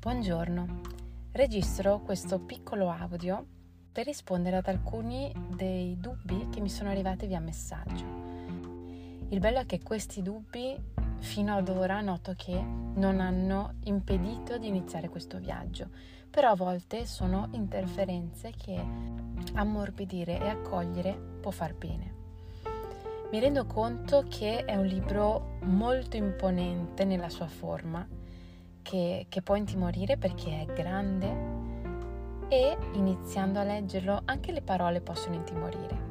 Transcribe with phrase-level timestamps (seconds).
[0.00, 0.80] Buongiorno,
[1.32, 3.44] registro questo piccolo audio
[3.92, 8.06] per rispondere ad alcuni dei dubbi che mi sono arrivati via messaggio.
[9.28, 10.74] Il bello è che questi dubbi
[11.18, 15.90] fino ad ora noto che non hanno impedito di iniziare questo viaggio,
[16.30, 18.82] però a volte sono interferenze che
[19.52, 21.12] ammorbidire e accogliere
[21.42, 22.14] può far bene.
[23.30, 28.08] Mi rendo conto che è un libro molto imponente nella sua forma,
[28.82, 31.48] che, che può intimorire perché è grande
[32.48, 36.08] e iniziando a leggerlo anche le parole possono intimorire.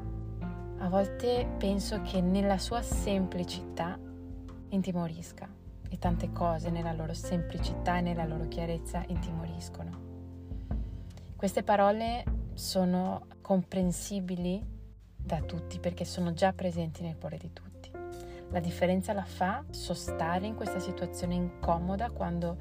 [0.80, 4.00] A volte penso che nella sua semplicità
[4.70, 5.48] intimorisca
[5.90, 10.08] e tante cose nella loro semplicità e nella loro chiarezza intimoriscono.
[11.36, 14.64] Queste parole sono comprensibili
[15.16, 17.69] da tutti perché sono già presenti nel cuore di tutti.
[18.50, 22.58] La differenza la fa sostare in questa situazione incomoda quando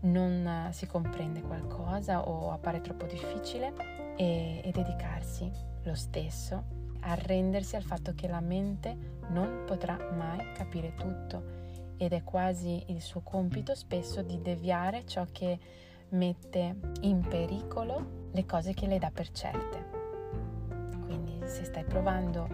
[0.00, 3.72] non si comprende qualcosa o appare troppo difficile
[4.16, 5.50] e, e dedicarsi
[5.82, 12.22] lo stesso arrendersi al fatto che la mente non potrà mai capire tutto ed è
[12.22, 15.58] quasi il suo compito spesso di deviare ciò che
[16.10, 19.96] mette in pericolo le cose che le dà per certe.
[21.04, 22.46] Quindi se stai provando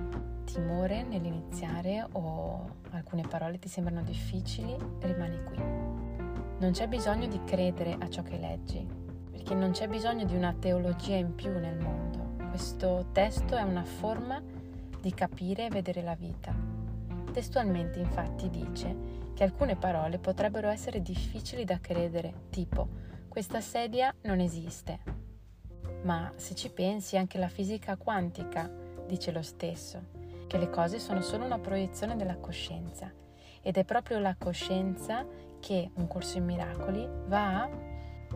[0.45, 5.57] timore nell'iniziare o alcune parole ti sembrano difficili, rimani qui.
[5.57, 8.87] Non c'è bisogno di credere a ciò che leggi,
[9.31, 12.37] perché non c'è bisogno di una teologia in più nel mondo.
[12.49, 14.41] Questo testo è una forma
[15.01, 16.55] di capire e vedere la vita.
[17.33, 22.89] Testualmente infatti dice che alcune parole potrebbero essere difficili da credere, tipo
[23.29, 25.01] questa sedia non esiste.
[26.03, 28.71] Ma se ci pensi anche la fisica quantica
[29.09, 30.01] dice lo stesso,
[30.47, 33.13] che le cose sono solo una proiezione della coscienza
[33.63, 35.27] ed è proprio la coscienza
[35.61, 37.71] che un corso in miracoli va a,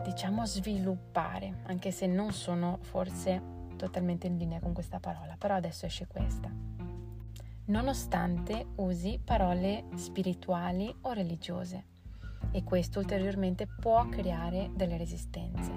[0.03, 3.41] diciamo, sviluppare, anche se non sono forse
[3.75, 6.69] totalmente in linea con questa parola, però adesso esce questa
[7.69, 11.85] nonostante usi parole spirituali o religiose
[12.51, 15.71] e questo ulteriormente può creare delle resistenze.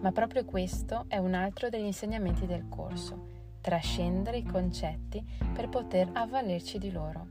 [0.00, 3.31] Ma proprio questo è un altro degli insegnamenti del corso,
[3.62, 5.24] trascendere i concetti
[5.54, 7.26] per poter avvalerci di loro,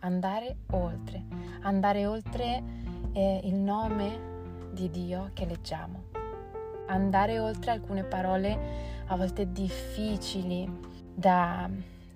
[0.00, 1.24] andare oltre,
[1.62, 2.62] andare oltre
[3.12, 4.28] eh, il nome
[4.70, 6.04] di Dio che leggiamo,
[6.86, 8.58] andare oltre alcune parole
[9.06, 10.70] a volte difficili
[11.12, 11.68] da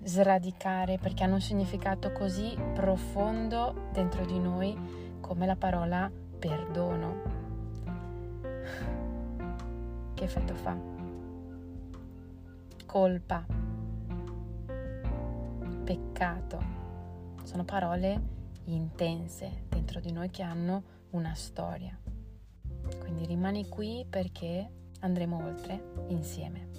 [0.03, 4.77] sradicare perché hanno un significato così profondo dentro di noi
[5.19, 6.09] come la parola
[6.39, 7.33] perdono.
[10.13, 10.94] Che effetto fa?
[12.85, 13.45] Colpa,
[15.83, 16.63] peccato,
[17.43, 18.21] sono parole
[18.65, 21.97] intense dentro di noi che hanno una storia.
[22.99, 24.69] Quindi rimani qui perché
[25.01, 26.69] andremo oltre insieme.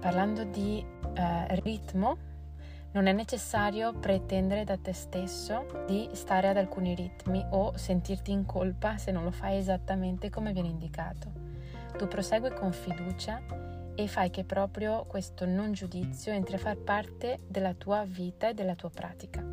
[0.00, 2.16] Parlando di eh, ritmo,
[2.92, 8.44] non è necessario pretendere da te stesso di stare ad alcuni ritmi o sentirti in
[8.44, 11.30] colpa se non lo fai esattamente come viene indicato.
[11.96, 17.40] Tu prosegui con fiducia e fai che proprio questo non giudizio entri a far parte
[17.46, 19.44] della tua vita e della tua pratica.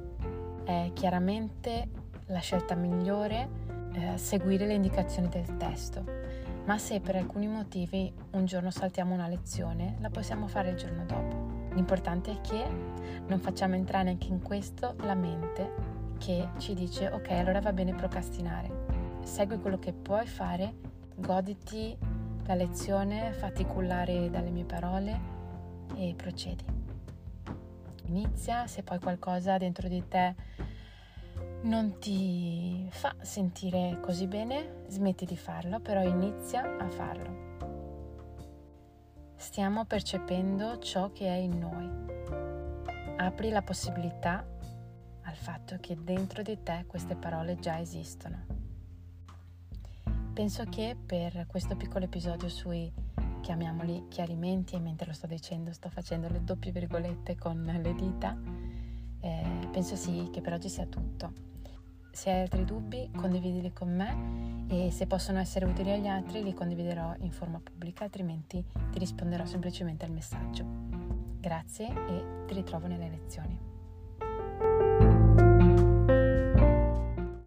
[0.64, 1.90] È chiaramente
[2.28, 3.50] la scelta migliore
[3.94, 6.28] eh, seguire le indicazioni del testo
[6.68, 11.06] ma se per alcuni motivi un giorno saltiamo una lezione, la possiamo fare il giorno
[11.06, 11.74] dopo.
[11.74, 12.62] L'importante è che
[13.26, 17.96] non facciamo entrare anche in questo la mente che ci dice ok, allora va bene
[17.96, 18.86] procrastinare.
[19.24, 20.74] Segui quello che puoi fare,
[21.16, 21.98] goditi
[22.48, 25.20] la lezione, fatti cullare dalle mie parole
[25.96, 26.64] e procedi.
[28.06, 30.34] Inizia, se poi qualcosa dentro di te
[31.64, 37.46] non ti fa sentire così bene, smetti di farlo, però inizia a farlo.
[39.36, 43.16] Stiamo percependo ciò che è in noi.
[43.18, 44.46] Apri la possibilità
[45.24, 48.57] al fatto che dentro di te queste parole già esistono.
[50.38, 52.94] Penso che per questo piccolo episodio sui,
[53.42, 58.38] chiamiamoli chiarimenti, e mentre lo sto dicendo sto facendo le doppie virgolette con le dita,
[59.20, 61.34] eh, penso sì che per oggi sia tutto.
[62.12, 66.54] Se hai altri dubbi condividili con me e se possono essere utili agli altri li
[66.54, 70.64] condividerò in forma pubblica, altrimenti ti risponderò semplicemente al messaggio.
[71.40, 73.77] Grazie e ti ritrovo nelle lezioni.